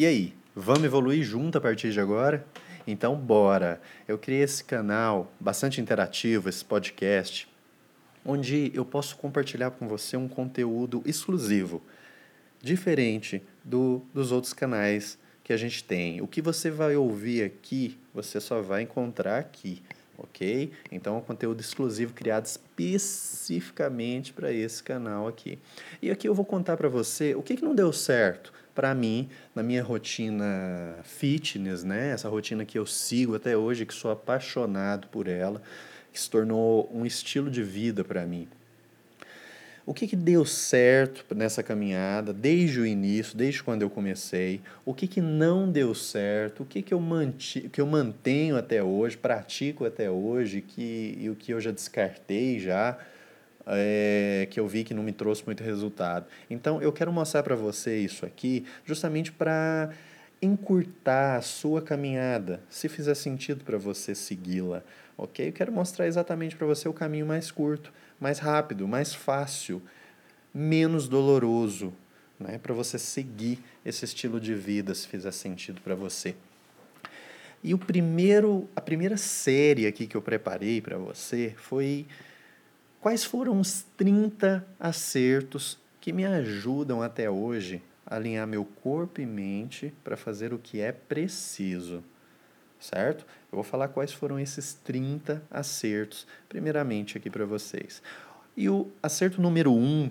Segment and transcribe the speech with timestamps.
[0.00, 2.46] E aí, vamos evoluir junto a partir de agora?
[2.86, 3.78] Então, bora!
[4.08, 7.46] Eu criei esse canal bastante interativo, esse podcast,
[8.24, 11.82] onde eu posso compartilhar com você um conteúdo exclusivo,
[12.62, 16.22] diferente do, dos outros canais que a gente tem.
[16.22, 19.82] O que você vai ouvir aqui, você só vai encontrar aqui,
[20.16, 20.72] ok?
[20.90, 25.58] Então é um conteúdo exclusivo criado especificamente para esse canal aqui.
[26.00, 28.50] E aqui eu vou contar para você o que, que não deu certo
[28.80, 32.12] para mim na minha rotina fitness, né?
[32.12, 35.60] Essa rotina que eu sigo até hoje, que sou apaixonado por ela,
[36.10, 38.48] que se tornou um estilo de vida para mim.
[39.84, 44.62] O que, que deu certo nessa caminhada desde o início, desde quando eu comecei?
[44.82, 46.62] O que, que não deu certo?
[46.62, 51.28] O que, que, eu, manti, que eu mantenho até hoje, pratico até hoje, que, e
[51.28, 52.96] o que eu já descartei já,
[53.70, 56.26] é, que eu vi que não me trouxe muito resultado.
[56.48, 59.90] Então, eu quero mostrar para você isso aqui justamente para
[60.42, 64.82] encurtar a sua caminhada, se fizer sentido para você segui-la,
[65.16, 65.48] ok?
[65.48, 69.82] Eu quero mostrar exatamente para você o caminho mais curto, mais rápido, mais fácil,
[70.52, 71.92] menos doloroso,
[72.38, 72.58] né?
[72.58, 76.34] Para você seguir esse estilo de vida, se fizer sentido para você.
[77.62, 82.06] E o primeiro, a primeira série aqui que eu preparei para você foi
[83.00, 89.94] quais foram os 30 acertos que me ajudam até hoje alinhar meu corpo e mente
[90.02, 92.02] para fazer o que é preciso.
[92.78, 93.26] Certo?
[93.52, 98.02] Eu vou falar quais foram esses 30 acertos, primeiramente aqui para vocês.
[98.56, 100.10] E o acerto número 1, um,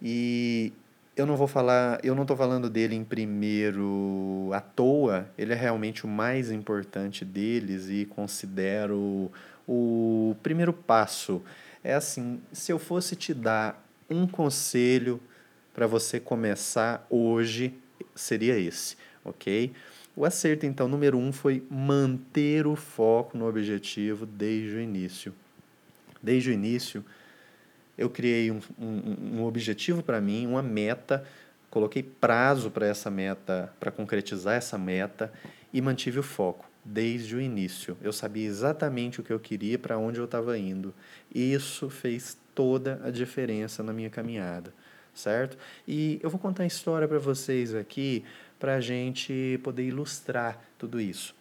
[0.00, 0.72] e
[1.16, 5.56] eu não vou falar, eu não estou falando dele em primeiro à toa, ele é
[5.56, 9.30] realmente o mais importante deles e considero
[9.66, 11.42] o primeiro passo.
[11.84, 15.20] É assim, se eu fosse te dar um conselho
[15.74, 17.74] para você começar hoje
[18.14, 19.72] seria esse, ok?
[20.14, 25.34] O acerto, então, número um foi manter o foco no objetivo desde o início.
[26.22, 27.04] Desde o início,
[27.96, 31.26] eu criei um, um, um objetivo para mim, uma meta,
[31.70, 35.32] coloquei prazo para essa meta, para concretizar essa meta
[35.72, 37.96] e mantive o foco desde o início.
[38.02, 40.94] Eu sabia exatamente o que eu queria, para onde eu estava indo.
[41.34, 44.72] Isso fez toda a diferença na minha caminhada
[45.14, 45.56] certo?
[45.86, 48.24] E eu vou contar a história para vocês aqui
[48.58, 51.34] para a gente poder ilustrar tudo isso.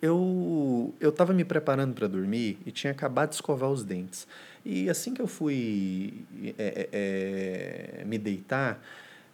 [0.00, 4.26] Eu eu estava me preparando para dormir e tinha acabado de escovar os dentes.
[4.64, 6.24] E assim que eu fui
[6.58, 8.82] é, é, é me deitar,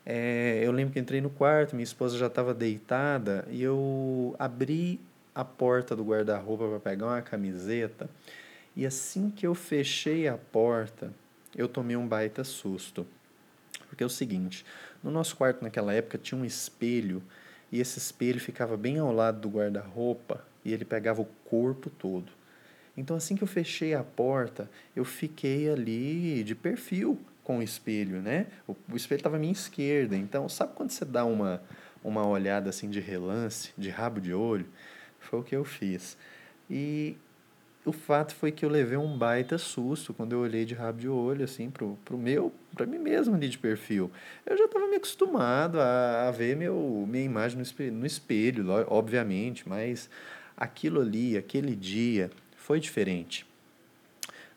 [0.04, 5.00] é, eu lembro que entrei no quarto, minha esposa já estava deitada e eu abri
[5.38, 8.10] a porta do guarda-roupa para pegar uma camiseta.
[8.74, 11.12] E assim que eu fechei a porta,
[11.54, 13.06] eu tomei um baita susto.
[13.88, 14.66] Porque é o seguinte,
[15.00, 17.22] no nosso quarto naquela época tinha um espelho
[17.70, 22.32] e esse espelho ficava bem ao lado do guarda-roupa e ele pegava o corpo todo.
[22.96, 28.20] Então assim que eu fechei a porta, eu fiquei ali de perfil com o espelho,
[28.20, 28.48] né?
[28.66, 30.16] O, o espelho estava à minha esquerda.
[30.16, 31.62] Então, sabe quando você dá uma
[32.02, 34.66] uma olhada assim de relance, de rabo de olho?
[35.20, 36.16] Foi o que eu fiz.
[36.70, 37.16] E
[37.84, 41.08] o fato foi que eu levei um baita susto quando eu olhei de rabo de
[41.08, 44.10] olho, assim, pro, pro meu, para mim mesmo ali de perfil.
[44.44, 48.66] Eu já estava me acostumado a, a ver meu, minha imagem no espelho, no espelho,
[48.88, 50.10] obviamente, mas
[50.56, 53.46] aquilo ali, aquele dia, foi diferente.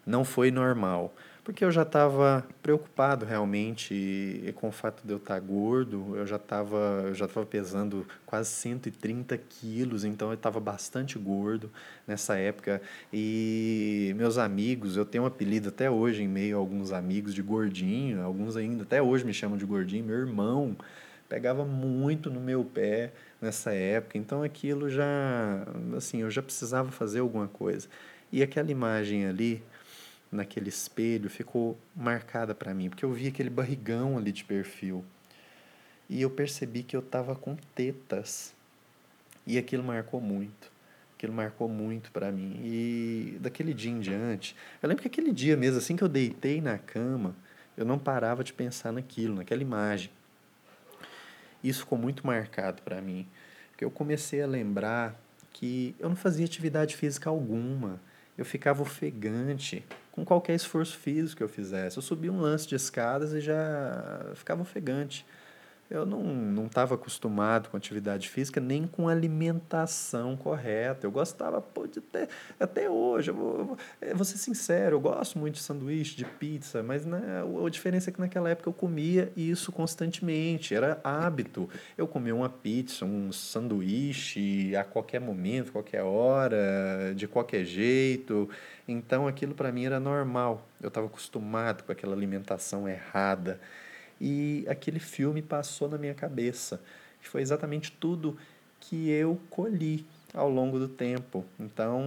[0.06, 1.14] Não foi normal
[1.44, 6.26] porque eu já estava preocupado realmente com o fato de eu estar tá gordo, eu
[6.26, 11.72] já estava eu já estava pesando quase 130 quilos, então eu estava bastante gordo
[12.08, 12.82] nessa época
[13.12, 17.42] e meus amigos, eu tenho um apelido até hoje em meio a alguns amigos de
[17.42, 20.76] gordinho, alguns ainda até hoje me chamam de gordinho, meu irmão
[21.28, 25.66] pegava muito no meu pé nessa época, então aquilo já
[25.96, 27.88] assim, eu já precisava fazer alguma coisa.
[28.34, 29.64] E aquela imagem ali
[30.32, 35.04] naquele espelho ficou marcada para mim, porque eu vi aquele barrigão ali de perfil.
[36.10, 38.54] E eu percebi que eu estava com tetas.
[39.46, 40.72] E aquilo marcou muito.
[41.16, 42.60] Aquilo marcou muito para mim.
[42.64, 46.62] E daquele dia em diante, eu lembro que aquele dia mesmo, assim que eu deitei
[46.62, 47.36] na cama,
[47.78, 50.12] eu não parava de pensar naquilo, naquela imagem.
[51.64, 53.28] Isso ficou muito marcado para mim,
[53.70, 55.16] porque eu comecei a lembrar
[55.54, 58.02] que eu não fazia atividade física alguma.
[58.38, 61.98] Eu ficava ofegante, com qualquer esforço físico que eu fizesse.
[61.98, 65.26] Eu subia um lance de escadas e já ficava ofegante.
[65.92, 71.06] Eu não estava acostumado com atividade física nem com alimentação correta.
[71.06, 74.96] Eu gostava, pô, de até, até hoje, eu vou, eu vou, eu vou ser sincero,
[74.96, 78.70] eu gosto muito de sanduíche, de pizza, mas né, a diferença é que naquela época
[78.70, 81.70] eu comia isso constantemente, era hábito.
[81.98, 88.50] Eu comia uma pizza, um sanduíche a qualquer momento, qualquer hora, de qualquer jeito.
[88.88, 90.66] Então aquilo para mim era normal.
[90.82, 93.60] Eu estava acostumado com aquela alimentação errada.
[94.24, 96.80] E aquele filme passou na minha cabeça.
[97.22, 98.38] Foi exatamente tudo
[98.80, 101.44] que eu colhi ao longo do tempo.
[101.60, 102.00] Então,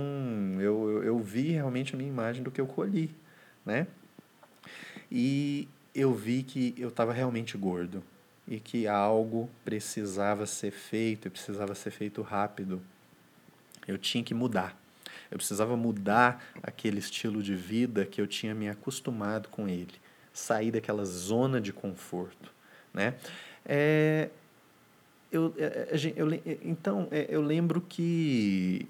[0.61, 3.11] eu, eu, eu vi realmente a minha imagem do que eu colhi,
[3.67, 3.89] né?
[5.11, 8.01] E eu vi que eu estava realmente gordo
[8.47, 12.81] e que algo precisava ser feito e precisava ser feito rápido.
[13.89, 14.81] Eu tinha que mudar.
[15.33, 20.04] Eu precisava mudar aquele estilo de vida que eu tinha me acostumado com ele
[20.35, 22.53] sair daquela zona de conforto,
[22.93, 23.15] né?
[23.65, 24.29] É,
[25.33, 28.87] eu, é, é, eu, eu, então, é, eu lembro que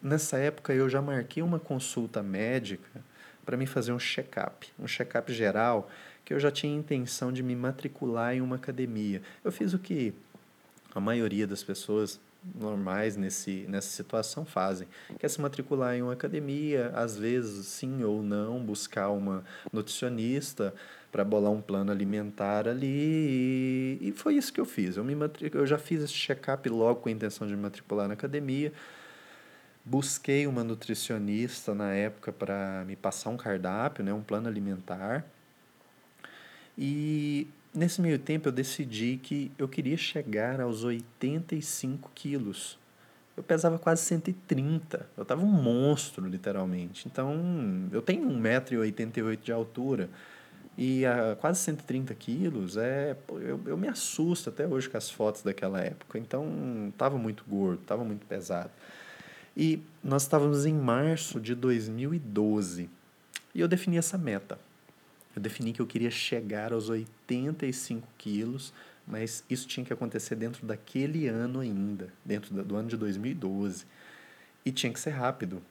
[0.00, 3.04] nessa época eu já marquei uma consulta médica
[3.44, 5.90] para me fazer um check-up, um check-up geral,
[6.24, 9.22] que eu já tinha intenção de me matricular em uma academia.
[9.44, 10.14] Eu fiz o que
[10.94, 12.20] a maioria das pessoas
[12.54, 14.86] normais nesse, nessa situação fazem.
[15.18, 20.74] Quer se matricular em uma academia, às vezes sim ou não, buscar uma nutricionista
[21.10, 23.98] para bolar um plano alimentar ali.
[24.00, 24.96] E, foi isso que eu fiz.
[24.96, 25.14] Eu, me
[25.52, 28.72] eu já fiz esse check-up logo com a intenção de me matricular na academia.
[29.84, 35.24] Busquei uma nutricionista na época para me passar um cardápio, né, um plano alimentar.
[36.76, 42.78] E Nesse meio tempo, eu decidi que eu queria chegar aos 85 quilos.
[43.36, 45.06] Eu pesava quase 130.
[45.14, 47.06] Eu estava um monstro, literalmente.
[47.06, 47.36] Então,
[47.92, 50.08] eu tenho 1,88m de altura.
[50.78, 55.42] E a quase 130 quilos, é, eu, eu me assusto até hoje com as fotos
[55.42, 56.18] daquela época.
[56.18, 58.70] Então, estava muito gordo, estava muito pesado.
[59.54, 62.88] E nós estávamos em março de 2012.
[63.54, 64.58] E eu defini essa meta.
[65.36, 68.72] Eu defini que eu queria chegar aos 85 quilos,
[69.06, 73.84] mas isso tinha que acontecer dentro daquele ano ainda, dentro do ano de 2012.
[74.64, 75.62] E tinha que ser rápido.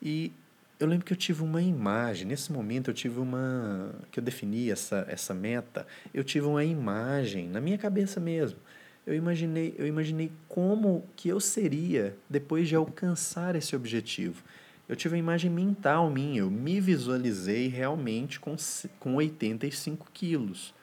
[0.00, 0.32] E
[0.80, 3.94] eu lembro que eu tive uma imagem, nesse momento eu tive uma.
[4.10, 8.58] que eu defini essa, essa meta, eu tive uma imagem na minha cabeça mesmo.
[9.06, 14.42] Eu imaginei, eu imaginei como que eu seria depois de alcançar esse objetivo
[14.90, 18.56] eu tive uma imagem mental minha, eu me visualizei realmente com,
[18.98, 20.74] com 85 quilos.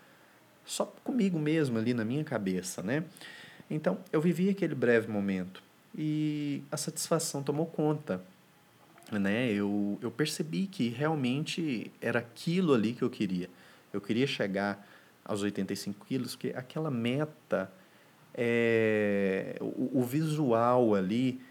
[0.63, 3.03] Só comigo mesmo ali na minha cabeça, né?
[3.69, 5.61] Então, eu vivi aquele breve momento
[5.93, 8.23] e a satisfação tomou conta,
[9.11, 9.51] né?
[9.51, 13.49] Eu, eu percebi que realmente era aquilo ali que eu queria.
[13.91, 14.87] Eu queria chegar
[15.25, 17.69] aos 85 quilos, porque aquela meta,
[18.33, 21.41] é, o, o visual ali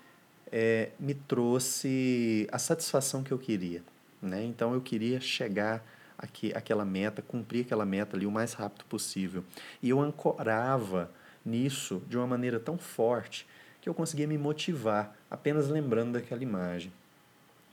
[0.50, 3.82] é, me trouxe a satisfação que eu queria.
[4.20, 4.44] Né?
[4.44, 5.84] Então eu queria chegar
[6.18, 9.44] aqui, aquela meta, cumprir aquela meta ali o mais rápido possível.
[9.82, 11.10] E eu ancorava
[11.44, 13.46] nisso de uma maneira tão forte
[13.80, 16.92] que eu conseguia me motivar apenas lembrando daquela imagem.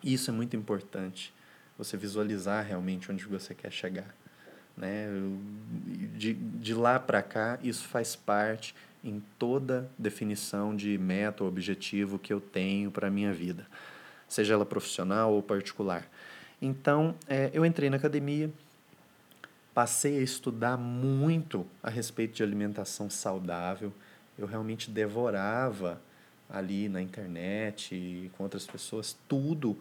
[0.03, 1.33] E isso é muito importante,
[1.77, 4.13] você visualizar realmente onde você quer chegar.
[4.75, 5.07] Né?
[6.15, 12.17] De, de lá para cá, isso faz parte em toda definição de meta ou objetivo
[12.17, 13.67] que eu tenho para a minha vida,
[14.27, 16.07] seja ela profissional ou particular.
[16.61, 18.50] Então, é, eu entrei na academia,
[19.73, 23.91] passei a estudar muito a respeito de alimentação saudável.
[24.38, 26.01] Eu realmente devorava
[26.50, 29.77] ali na internet e com outras pessoas tudo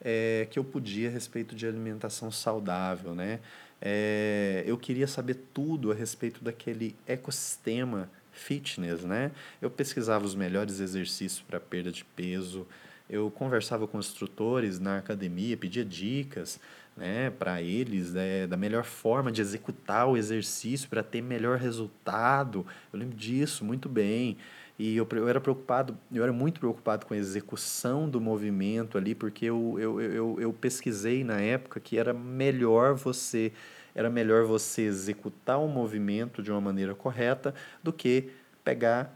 [0.00, 3.40] é, que eu podia a respeito de alimentação saudável, né?
[3.80, 9.30] É, eu queria saber tudo a respeito daquele ecossistema fitness, né?
[9.60, 12.66] Eu pesquisava os melhores exercícios para perda de peso,
[13.08, 16.60] eu conversava com instrutores na academia, pedia dicas,
[16.96, 22.66] né, para eles né, da melhor forma de executar o exercício para ter melhor resultado.
[22.92, 24.36] Eu lembro disso muito bem.
[24.78, 29.12] E eu, eu era preocupado, eu era muito preocupado com a execução do movimento ali,
[29.12, 33.52] porque eu, eu, eu, eu pesquisei na época que era melhor você
[33.94, 38.30] era melhor você executar o movimento de uma maneira correta do que
[38.64, 39.14] pegar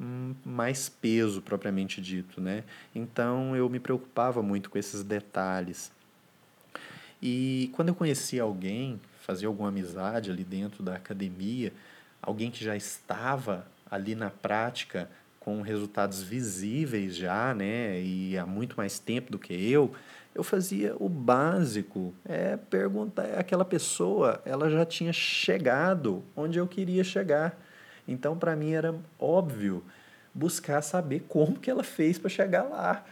[0.00, 2.64] hum, mais peso propriamente dito, né?
[2.94, 5.92] Então eu me preocupava muito com esses detalhes.
[7.20, 11.72] E quando eu conhecia alguém, fazia alguma amizade ali dentro da academia,
[12.22, 15.10] alguém que já estava ali na prática
[15.46, 19.92] com resultados visíveis já, né, e há muito mais tempo do que eu,
[20.34, 27.04] eu fazia o básico, é perguntar, aquela pessoa, ela já tinha chegado onde eu queria
[27.04, 27.56] chegar.
[28.08, 29.84] Então, para mim era óbvio
[30.34, 33.04] buscar saber como que ela fez para chegar lá.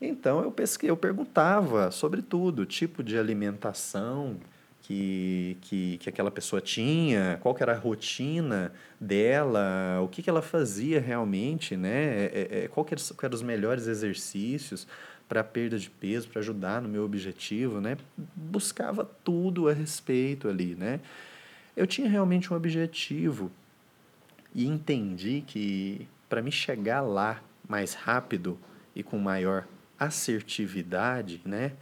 [0.00, 4.38] Então, eu pesquei, eu perguntava sobre tudo, tipo de alimentação,
[4.82, 10.28] que, que, que aquela pessoa tinha, qual que era a rotina dela, o que, que
[10.28, 12.26] ela fazia realmente, né?
[12.26, 14.86] É, é, é qual que eram os melhores exercícios
[15.28, 17.96] para perda de peso, para ajudar no meu objetivo, né?
[18.34, 21.00] Buscava tudo a respeito ali, né?
[21.76, 23.50] Eu tinha realmente um objetivo
[24.54, 28.58] e entendi que para me chegar lá mais rápido
[28.94, 29.66] e com maior
[29.98, 31.72] assertividade, né?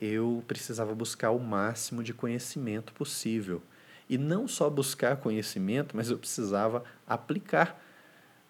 [0.00, 3.62] Eu precisava buscar o máximo de conhecimento possível.
[4.08, 7.80] E não só buscar conhecimento, mas eu precisava aplicar.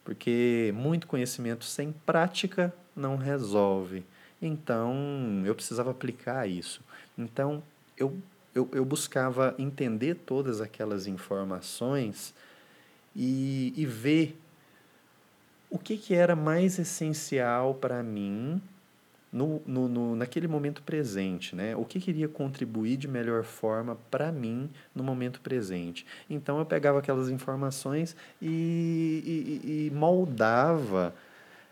[0.05, 4.05] Porque muito conhecimento sem prática não resolve.
[4.41, 6.83] Então, eu precisava aplicar isso.
[7.17, 7.63] Então,
[7.97, 8.17] eu,
[8.55, 12.35] eu, eu buscava entender todas aquelas informações
[13.15, 14.39] e, e ver
[15.71, 18.61] o que, que era mais essencial para mim
[19.33, 21.75] no, no, no, naquele momento presente, né?
[21.75, 26.05] O que queria contribuir de melhor forma para mim no momento presente.
[26.29, 31.15] Então eu pegava aquelas informações e, e, e moldava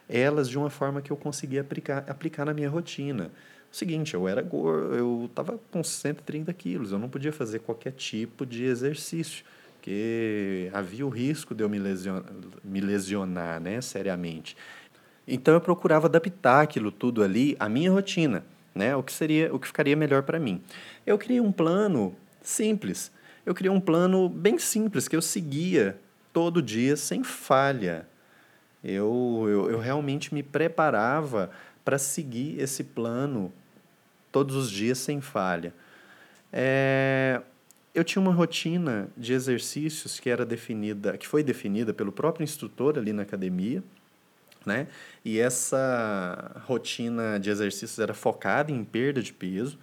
[0.09, 3.31] elas de uma forma que eu conseguia aplicar, aplicar na minha rotina.
[3.71, 7.93] O seguinte, eu era gordo, eu estava com 130 quilos, eu não podia fazer qualquer
[7.93, 12.25] tipo de exercício, porque havia o risco de eu me lesionar,
[12.65, 14.57] me lesionar né, seriamente.
[15.31, 18.45] Então eu procurava adaptar aquilo tudo ali à minha rotina,
[18.75, 18.97] né?
[18.97, 20.61] O que seria, o que ficaria melhor para mim.
[21.07, 23.13] Eu criei um plano simples.
[23.47, 25.97] Eu criei um plano bem simples que eu seguia
[26.33, 28.09] todo dia sem falha.
[28.83, 31.51] Eu, eu, eu realmente me preparava
[31.85, 33.53] para seguir esse plano
[34.33, 35.73] todos os dias sem falha.
[36.53, 37.41] É,
[37.95, 42.99] eu tinha uma rotina de exercícios que era definida, que foi definida pelo próprio instrutor
[42.99, 43.81] ali na academia
[44.65, 44.87] né?
[45.25, 49.79] E essa rotina de exercícios era focada em perda de peso.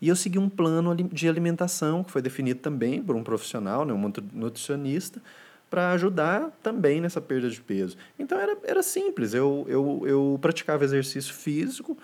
[0.00, 3.94] E eu segui um plano de alimentação que foi definido também por um profissional, né,
[3.94, 5.22] um nutricionista,
[5.70, 7.96] para ajudar também nessa perda de peso.
[8.18, 11.96] Então era, era simples, eu, eu, eu praticava exercício físico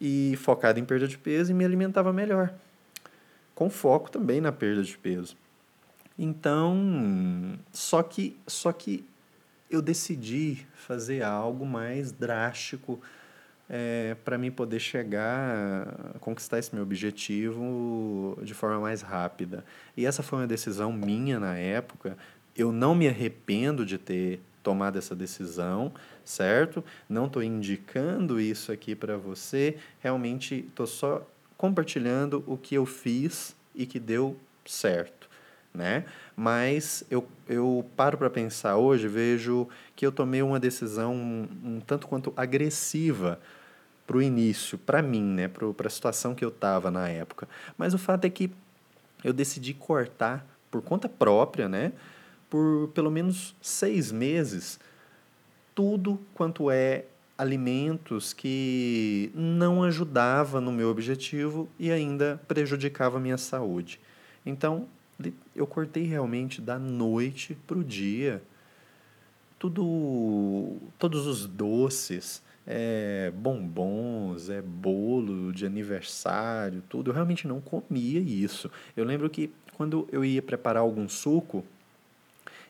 [0.00, 2.54] e focado em perda de peso e me alimentava melhor,
[3.54, 5.36] com foco também na perda de peso.
[6.18, 9.04] Então, só que, só que
[9.70, 13.00] eu decidi fazer algo mais drástico
[13.68, 19.64] é, para mim poder chegar conquistar esse meu objetivo de forma mais rápida.
[19.96, 22.16] E essa foi uma decisão minha na época.
[22.56, 25.92] Eu não me arrependo de ter tomado essa decisão,
[26.24, 26.84] certo?
[27.08, 33.54] Não estou indicando isso aqui para você, realmente estou só compartilhando o que eu fiz
[33.74, 35.25] e que deu certo
[35.76, 36.04] né?
[36.34, 41.80] Mas eu, eu paro para pensar hoje, vejo que eu tomei uma decisão um, um
[41.80, 43.38] tanto quanto agressiva
[44.06, 45.48] para o início, para mim, né?
[45.48, 47.48] para a situação que eu estava na época.
[47.76, 48.50] Mas o fato é que
[49.22, 51.92] eu decidi cortar por conta própria, né?
[52.48, 54.78] por pelo menos seis meses,
[55.74, 57.04] tudo quanto é
[57.36, 64.00] alimentos que não ajudava no meu objetivo e ainda prejudicava a minha saúde.
[64.44, 64.86] Então,
[65.54, 68.42] eu cortei realmente da noite para o dia.
[69.58, 77.10] Tudo, todos os doces, é, bombons, é bolo de aniversário, tudo.
[77.10, 78.70] Eu realmente não comia isso.
[78.96, 81.64] Eu lembro que quando eu ia preparar algum suco,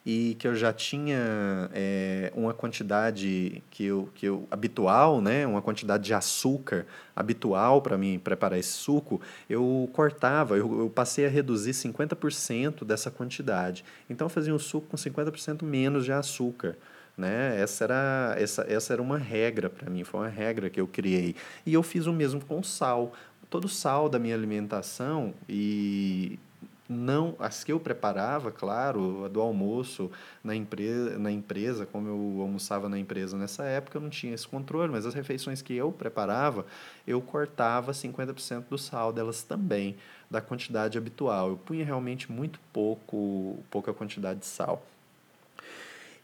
[0.06, 5.60] e que eu já tinha é, uma quantidade que eu, que eu habitual, né, uma
[5.60, 9.20] quantidade de açúcar habitual para mim preparar esse suco,
[9.50, 13.84] eu cortava, eu, eu passei a reduzir 50% dessa quantidade.
[14.08, 16.78] Então eu fazia um suco com 50% menos de açúcar.
[17.18, 17.60] Né?
[17.60, 21.34] Essa, era, essa, essa era uma regra para mim, foi uma regra que eu criei.
[21.64, 23.12] E eu fiz o mesmo com sal.
[23.50, 26.38] Todo sal da minha alimentação e
[26.88, 30.10] não as que eu preparava, claro, do almoço
[30.42, 34.46] na empresa, na empresa, como eu almoçava na empresa nessa época, eu não tinha esse
[34.46, 36.66] controle, mas as refeições que eu preparava,
[37.06, 39.96] eu cortava 50% do sal delas também,
[40.30, 41.50] da quantidade habitual.
[41.50, 44.84] Eu punha realmente muito pouco, pouca quantidade de sal.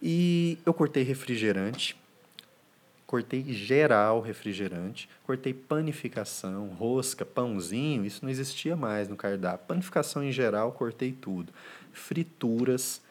[0.01, 1.97] E eu cortei refrigerante,
[3.13, 9.67] cortei geral refrigerante, cortei panificação, rosca, pãozinho, isso não existia mais no cardápio.
[9.67, 11.53] Panificação em geral, cortei tudo.
[11.93, 13.03] Frituras,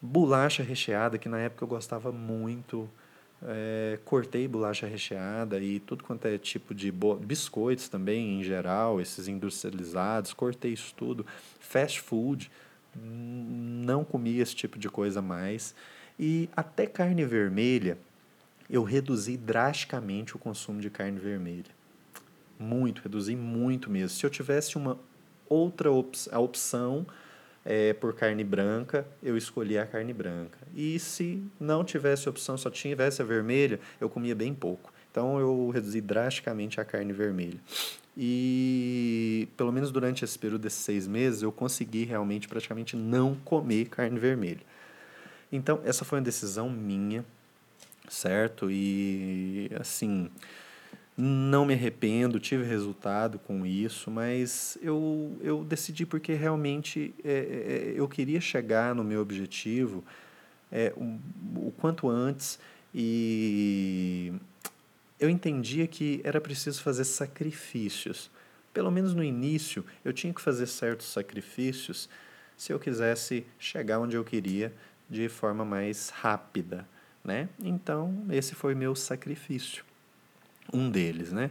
[0.00, 2.88] bolacha recheada, que na época eu gostava muito,
[3.42, 9.26] é, cortei bolacha recheada e tudo quanto é tipo de biscoitos também, em geral, esses
[9.26, 11.26] industrializados, cortei isso tudo.
[11.58, 12.48] Fast food,
[12.94, 15.74] não comia esse tipo de coisa mais.
[16.16, 17.98] E até carne vermelha,
[18.70, 21.80] eu reduzi drasticamente o consumo de carne vermelha.
[22.58, 24.10] Muito, reduzi muito mesmo.
[24.10, 24.98] Se eu tivesse uma
[25.48, 27.06] outra op a opção
[27.64, 30.58] é, por carne branca, eu escolhia a carne branca.
[30.74, 34.92] E se não tivesse opção, só tivesse a vermelha, eu comia bem pouco.
[35.10, 37.58] Então eu reduzi drasticamente a carne vermelha.
[38.16, 43.88] E pelo menos durante esse período desses seis meses, eu consegui realmente praticamente não comer
[43.88, 44.60] carne vermelha.
[45.52, 47.24] Então, essa foi uma decisão minha,
[48.10, 48.70] certo?
[48.70, 50.28] E assim,
[51.16, 57.92] não me arrependo, tive resultado com isso, mas eu, eu decidi porque realmente é, é,
[57.94, 60.04] eu queria chegar no meu objetivo
[60.72, 62.58] é, o, o quanto antes
[62.92, 64.32] e
[65.18, 68.30] eu entendia que era preciso fazer sacrifícios.
[68.72, 72.08] Pelo menos no início, eu tinha que fazer certos sacrifícios
[72.56, 74.72] se eu quisesse chegar onde eu queria
[75.08, 76.86] de forma mais rápida,
[77.24, 77.48] né?
[77.62, 79.84] Então, esse foi meu sacrifício,
[80.72, 81.50] um deles, né?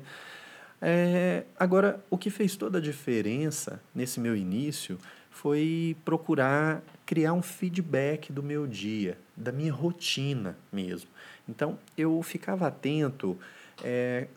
[0.82, 4.98] É, agora, o que fez toda a diferença nesse meu início
[5.30, 11.10] foi procurar criar um feedback do meu dia, da minha rotina mesmo.
[11.48, 13.38] Então, eu ficava atento
[13.84, 14.28] é,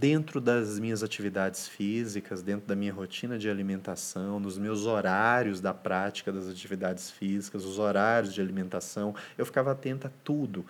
[0.00, 5.74] dentro das minhas atividades físicas, dentro da minha rotina de alimentação, nos meus horários da
[5.74, 10.64] prática das atividades físicas, os horários de alimentação, eu ficava atento a tudo,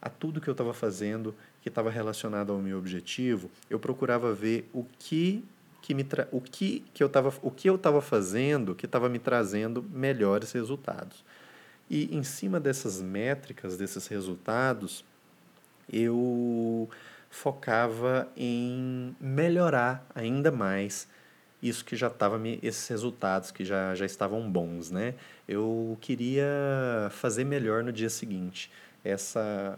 [0.00, 3.50] a tudo que eu estava fazendo que estava relacionado ao meu objetivo.
[3.68, 5.44] Eu procurava ver o que
[5.80, 6.28] que me tra...
[6.30, 10.52] o que que eu estava o que eu estava fazendo que estava me trazendo melhores
[10.52, 11.24] resultados.
[11.90, 15.04] E em cima dessas métricas, desses resultados,
[15.90, 16.88] eu
[17.30, 21.08] focava em melhorar ainda mais
[21.62, 25.14] isso que já estava esses resultados que já, já estavam bons, né?
[25.46, 26.46] Eu queria
[27.10, 28.70] fazer melhor no dia seguinte.
[29.04, 29.76] Essa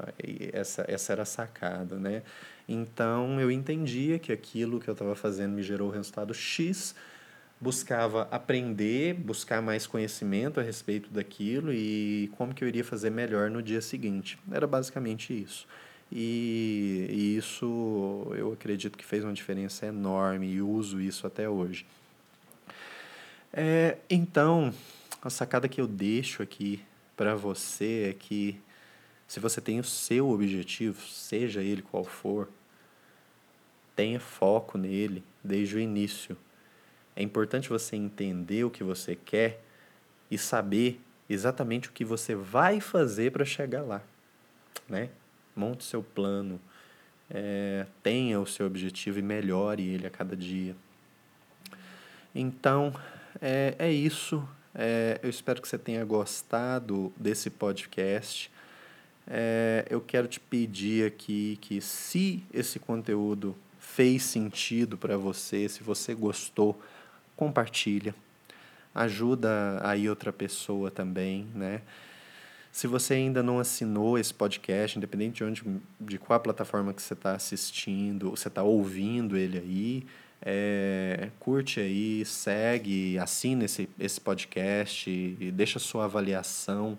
[0.52, 2.22] essa essa era a sacada, né?
[2.68, 6.94] Então eu entendia que aquilo que eu estava fazendo me gerou o resultado X,
[7.60, 13.50] buscava aprender, buscar mais conhecimento a respeito daquilo e como que eu iria fazer melhor
[13.50, 14.38] no dia seguinte.
[14.50, 15.66] Era basicamente isso.
[16.12, 21.86] E, e isso eu acredito que fez uma diferença enorme e uso isso até hoje.
[23.52, 24.72] É, então,
[25.22, 26.82] a sacada que eu deixo aqui
[27.16, 28.60] para você é que
[29.26, 32.48] se você tem o seu objetivo, seja ele qual for,
[33.94, 36.36] tenha foco nele desde o início.
[37.14, 39.62] É importante você entender o que você quer
[40.30, 44.02] e saber exatamente o que você vai fazer para chegar lá,
[44.88, 45.10] né?
[45.60, 46.60] Monte seu plano,
[47.28, 50.74] é, tenha o seu objetivo e melhore ele a cada dia.
[52.34, 52.94] Então,
[53.40, 54.46] é, é isso.
[54.74, 58.50] É, eu espero que você tenha gostado desse podcast.
[59.26, 65.82] É, eu quero te pedir aqui que, se esse conteúdo fez sentido para você, se
[65.82, 66.80] você gostou,
[67.36, 68.14] compartilha.
[68.94, 71.82] Ajuda aí outra pessoa também, né?
[72.72, 75.62] Se você ainda não assinou esse podcast, independente de, onde,
[76.00, 80.06] de qual plataforma que você está assistindo, você está ouvindo ele aí,
[80.42, 86.96] é, curte aí, segue, assina esse, esse podcast e deixa sua avaliação.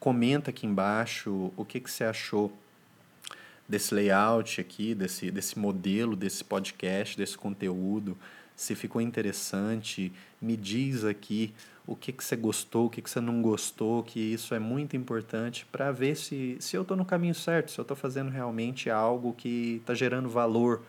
[0.00, 2.52] Comenta aqui embaixo o que, que você achou
[3.68, 8.16] desse layout aqui, desse, desse modelo, desse podcast, desse conteúdo.
[8.56, 11.52] Se ficou interessante, me diz aqui
[11.86, 14.96] o que, que você gostou, o que, que você não gostou, que isso é muito
[14.96, 18.90] importante para ver se, se eu estou no caminho certo, se eu estou fazendo realmente
[18.90, 20.82] algo que está gerando valor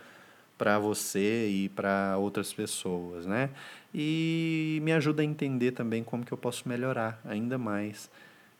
[0.57, 3.51] para você e para outras pessoas, né?
[3.93, 8.09] E me ajuda a entender também como que eu posso melhorar ainda mais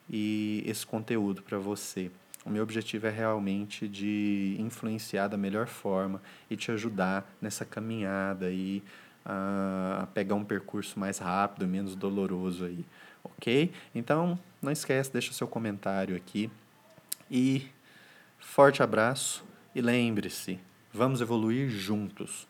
[0.10, 2.12] e esse conteúdo para você.
[2.48, 8.50] O meu objetivo é realmente de influenciar da melhor forma e te ajudar nessa caminhada
[8.50, 8.82] e
[9.26, 12.86] a pegar um percurso mais rápido, menos doloroso aí,
[13.22, 13.70] ok?
[13.94, 16.50] Então, não esquece, deixa seu comentário aqui
[17.30, 17.68] e
[18.40, 19.44] forte abraço
[19.76, 20.58] e lembre-se,
[20.94, 22.48] vamos evoluir juntos.